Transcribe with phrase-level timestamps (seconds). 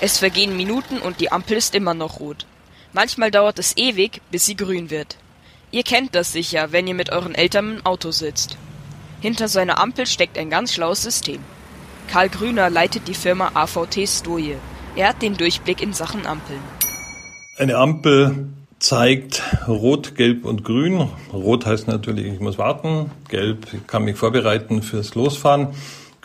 [0.00, 2.46] Es vergehen Minuten und die Ampel ist immer noch rot.
[2.92, 5.16] Manchmal dauert es ewig, bis sie grün wird.
[5.70, 8.56] Ihr kennt das sicher, wenn ihr mit euren Eltern im Auto sitzt.
[9.20, 11.40] Hinter so einer Ampel steckt ein ganz schlaues System.
[12.08, 14.56] Karl Grüner leitet die Firma AVT Stoje.
[14.94, 16.60] Er hat den Durchblick in Sachen Ampeln.
[17.58, 21.08] Eine Ampel zeigt Rot, Gelb und Grün.
[21.32, 23.10] Rot heißt natürlich, ich muss warten.
[23.28, 25.68] Gelb, ich kann mich vorbereiten fürs Losfahren.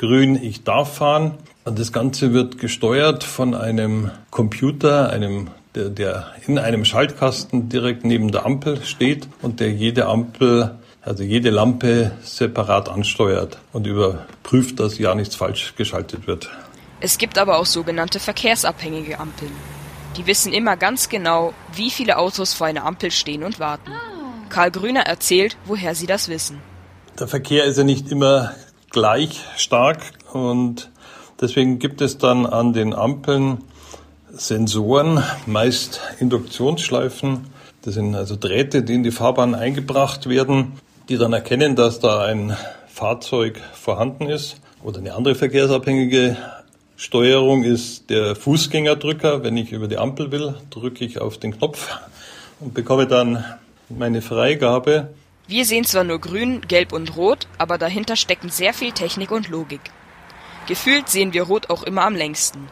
[0.00, 1.34] Grün, ich darf fahren.
[1.66, 8.06] Und das Ganze wird gesteuert von einem Computer, einem der, der in einem Schaltkasten direkt
[8.06, 14.80] neben der Ampel steht und der jede Ampel, also jede Lampe separat ansteuert und überprüft,
[14.80, 16.48] dass ja nichts falsch geschaltet wird.
[17.02, 19.52] Es gibt aber auch sogenannte verkehrsabhängige Ampeln.
[20.16, 23.92] Die wissen immer ganz genau, wie viele Autos vor einer Ampel stehen und warten.
[24.48, 26.56] Karl Grüner erzählt, woher sie das wissen.
[27.18, 28.54] Der Verkehr ist ja nicht immer
[28.90, 30.90] gleich stark und
[31.40, 33.58] deswegen gibt es dann an den Ampeln
[34.32, 37.46] Sensoren, meist Induktionsschleifen.
[37.82, 40.72] Das sind also Drähte, die in die Fahrbahn eingebracht werden,
[41.08, 42.56] die dann erkennen, dass da ein
[42.88, 44.60] Fahrzeug vorhanden ist.
[44.82, 46.36] Oder eine andere verkehrsabhängige
[46.96, 49.42] Steuerung ist der Fußgängerdrücker.
[49.42, 51.98] Wenn ich über die Ampel will, drücke ich auf den Knopf
[52.60, 53.44] und bekomme dann
[53.88, 55.08] meine Freigabe.
[55.50, 59.48] Wir sehen zwar nur grün, gelb und rot, aber dahinter stecken sehr viel Technik und
[59.48, 59.80] Logik.
[60.68, 62.68] Gefühlt sehen wir rot auch immer am längsten.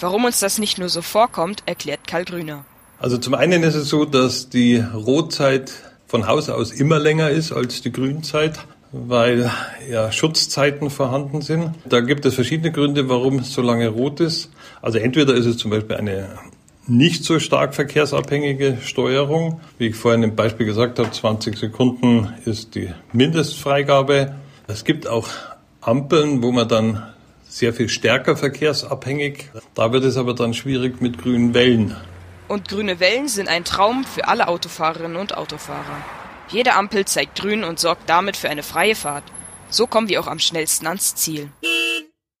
[0.00, 2.64] Warum uns das nicht nur so vorkommt, erklärt Karl Grüner.
[2.98, 5.70] Also zum einen ist es so, dass die Rotzeit
[6.06, 8.58] von Haus aus immer länger ist als die Grünzeit
[8.94, 9.50] weil
[9.90, 11.72] ja Schutzzeiten vorhanden sind.
[11.84, 14.50] Da gibt es verschiedene Gründe, warum es so lange rot ist.
[14.82, 16.28] Also entweder ist es zum Beispiel eine
[16.86, 19.60] nicht so stark verkehrsabhängige Steuerung.
[19.78, 24.34] Wie ich vorhin im Beispiel gesagt habe, 20 Sekunden ist die Mindestfreigabe.
[24.66, 25.28] Es gibt auch
[25.80, 27.02] Ampeln, wo man dann
[27.48, 29.50] sehr viel stärker verkehrsabhängig.
[29.74, 31.96] Da wird es aber dann schwierig mit grünen Wellen.
[32.48, 36.04] Und grüne Wellen sind ein Traum für alle Autofahrerinnen und Autofahrer.
[36.48, 39.24] Jede Ampel zeigt grün und sorgt damit für eine freie Fahrt.
[39.70, 41.48] So kommen wir auch am schnellsten ans Ziel.